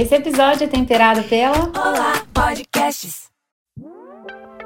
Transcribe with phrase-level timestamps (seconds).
[0.00, 3.28] Esse episódio é temperado pela Olá Podcasts.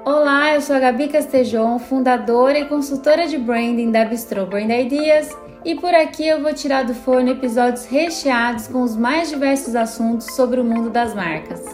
[0.04, 5.30] Olá, eu sou a Gabi Castejon, fundadora e consultora de branding da Bistro Brand Ideas,
[5.64, 10.26] e por aqui eu vou tirar do forno episódios recheados com os mais diversos assuntos
[10.36, 11.64] sobre o mundo das marcas.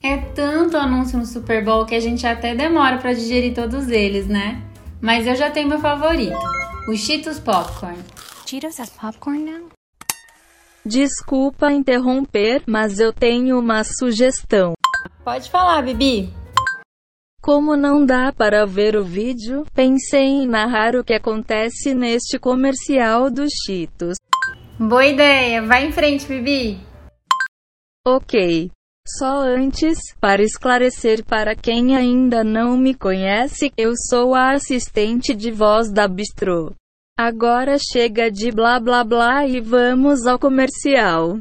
[0.00, 4.28] É tanto anúncio no Super Bowl que a gente até demora para digerir todos eles,
[4.28, 4.62] né?
[5.00, 6.38] Mas eu já tenho meu favorito,
[6.88, 8.13] o Cheetos Popcorn.
[8.46, 9.68] Cheetos has popcorn now?
[10.84, 14.74] Desculpa interromper, mas eu tenho uma sugestão.
[15.24, 16.30] Pode falar, Bibi.
[17.40, 23.30] Como não dá para ver o vídeo, pensei em narrar o que acontece neste comercial
[23.30, 24.16] dos Cheetos.
[24.78, 26.78] Boa ideia, vai em frente, Bibi.
[28.06, 28.70] Ok.
[29.06, 35.50] Só antes, para esclarecer para quem ainda não me conhece, eu sou a assistente de
[35.50, 36.74] voz da Bistrô.
[37.16, 41.38] Agora chega de blá blá blá e vamos ao comercial.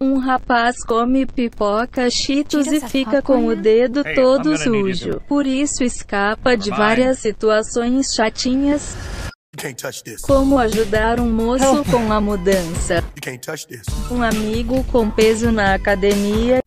[0.00, 5.22] Um rapaz come pipoca cheetos e fica com o dedo todo sujo.
[5.28, 8.96] Por isso escapa de várias situações chatinhas,
[10.22, 13.04] como ajudar um moço com a mudança,
[14.10, 16.60] um amigo com peso na academia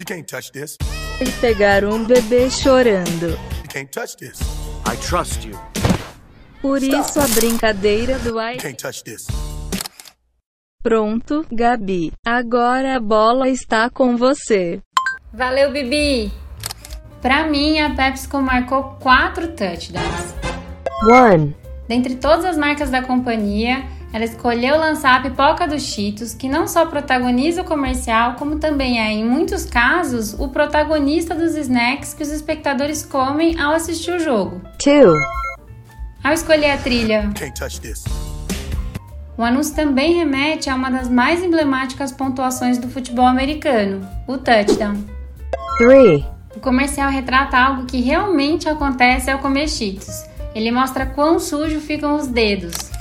[1.19, 3.37] e pegar um bebê chorando.
[4.85, 5.78] I trust you.
[6.61, 8.57] Por isso a brincadeira do ai.
[10.83, 12.11] Pronto, Gabi.
[12.25, 14.81] Agora a bola está com você.
[15.33, 16.31] Valeu, Bibi!
[17.21, 20.33] Pra mim, a PepsiCo marcou quatro touchdowns.
[21.03, 21.55] One.
[21.87, 26.67] Dentre todas as marcas da companhia, ela escolheu lançar a pipoca dos Cheetos, que não
[26.67, 32.23] só protagoniza o comercial, como também é, em muitos casos, o protagonista dos snacks que
[32.23, 34.61] os espectadores comem ao assistir o jogo.
[34.81, 35.13] Two.
[36.23, 37.29] Ao escolher a trilha,
[39.37, 45.01] o anúncio também remete a uma das mais emblemáticas pontuações do futebol americano, o touchdown.
[45.77, 46.25] Three.
[46.53, 50.25] O comercial retrata algo que realmente acontece ao comer Cheetos.
[50.53, 52.91] Ele mostra quão sujo ficam os dedos.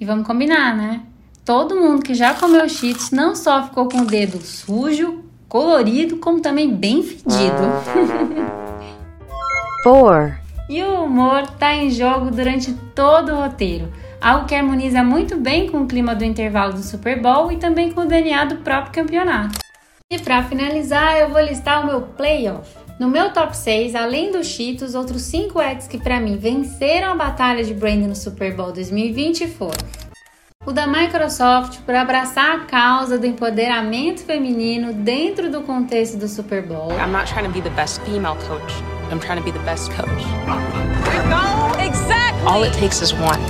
[0.00, 1.02] E vamos combinar, né?
[1.44, 6.40] Todo mundo que já comeu Cheetos não só ficou com o dedo sujo, colorido, como
[6.40, 7.62] também bem fedido.
[9.84, 10.43] Four.
[10.68, 15.68] E o humor está em jogo durante todo o roteiro, algo que harmoniza muito bem
[15.68, 18.92] com o clima do intervalo do Super Bowl e também com o DNA do próprio
[18.92, 19.58] campeonato.
[20.10, 22.70] E para finalizar, eu vou listar o meu playoff.
[22.98, 27.14] No meu top 6, além dos Cheetos, outros 5 acts que para mim venceram a
[27.14, 30.04] batalha de branding no Super Bowl 2020 foram
[30.66, 36.62] o da Microsoft por abraçar a causa do empoderamento feminino dentro do contexto do Super
[36.62, 36.90] Bowl.
[36.92, 38.93] I'm not trying to be the best female coach.
[39.10, 40.24] I'm trying to be the best coach.
[41.78, 42.46] Exactly.
[42.46, 43.40] All it takes is one.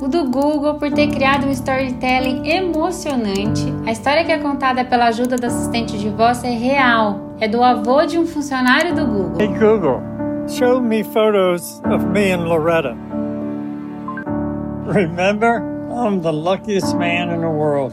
[0.00, 3.64] O do Google por ter criado um storytelling emocionante.
[3.86, 7.34] A história que é contada pela ajuda do assistente de voz é real.
[7.40, 9.40] É do avô de um funcionário do Google.
[9.40, 10.00] Hey Google,
[10.48, 12.96] show me photos of me and Loretta.
[14.86, 17.92] Remember, I'm the luckiest man in the world.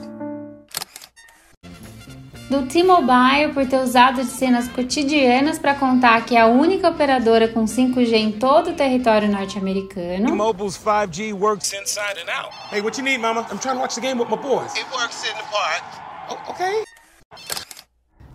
[2.54, 7.48] Do T-Mobile por ter usado de cenas cotidianas para contar que é a única operadora
[7.48, 10.36] com 5G em todo o território norte-americano.
[10.36, 12.54] Mobile's 5G works inside and out.
[12.72, 13.42] Hey, what you need, mama?
[13.52, 14.72] I'm trying to watch the game with my boys.
[14.76, 15.84] It works in the park.
[16.30, 16.84] Oh, okay.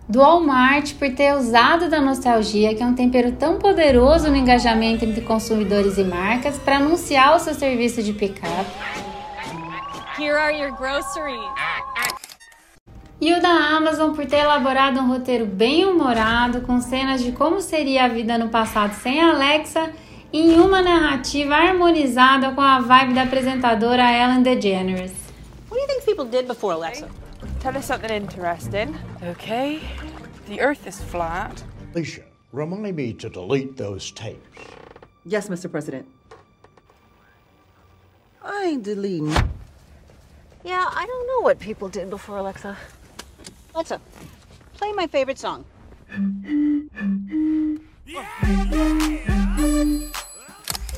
[0.08, 5.04] Do Walmart por ter usado da nostalgia, que é um tempero tão poderoso no engajamento
[5.04, 8.68] entre consumidores e marcas, para anunciar o seu serviço de pick-up.
[10.18, 11.38] Here are your groceries.
[13.28, 17.60] E o da Amazon por ter elaborado um roteiro bem humorado, com cenas de como
[17.60, 19.92] seria a vida no passado sem a Alexa,
[20.32, 25.12] em uma narrativa harmonizada com a vibe da apresentadora Ellen DeGeneres.
[25.68, 27.06] What do you think people did before Alexa?
[27.60, 28.96] Tell us something interesting.
[29.32, 29.82] Okay.
[30.46, 31.62] The earth is flat.
[31.94, 34.40] Alicia, remind me to delete those tapes.
[35.26, 35.70] Yes, Mr.
[35.70, 36.06] President.
[38.42, 39.36] I deleting.
[40.64, 42.74] Yeah, I don't know what people did before Alexa.
[43.78, 44.00] Alexa,
[44.76, 45.64] play my favorite song.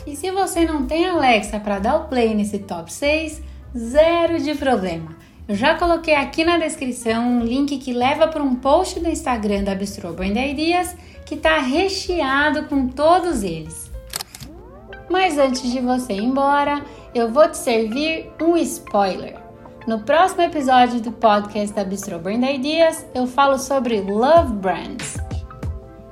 [0.07, 3.43] E se você não tem Alexa para dar o play nesse top 6,
[3.77, 5.15] zero de problema.
[5.47, 9.65] Eu já coloquei aqui na descrição um link que leva para um post do Instagram
[9.65, 10.97] da Bistro Brand Ideas
[11.27, 13.91] que está recheado com todos eles.
[15.11, 16.83] Mas antes de você ir embora,
[17.15, 19.50] eu vou te servir um spoiler.
[19.87, 25.17] No próximo episódio do podcast da Bistro Brand Ideas, eu falo sobre Love Brands.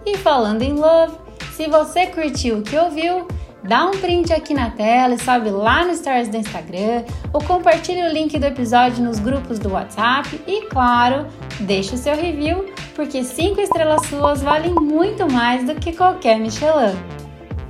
[0.06, 1.16] E falando em Love,
[1.52, 3.26] se você curtiu o que ouviu,
[3.68, 8.02] Dá um print aqui na tela e sobe lá no Stories do Instagram, ou compartilhe
[8.02, 11.26] o link do episódio nos grupos do WhatsApp e, claro,
[11.60, 16.96] deixe o seu review, porque 5 estrelas suas valem muito mais do que qualquer Michelin.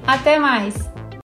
[0.06, 0.87] Até mais!